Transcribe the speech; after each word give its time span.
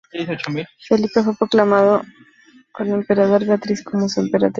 Felipe 0.79 1.21
fue 1.23 1.35
proclamado 1.37 2.01
emperador 2.79 3.41
con 3.41 3.47
Beatriz 3.49 3.83
como 3.83 4.09
su 4.09 4.21
emperatriz. 4.21 4.49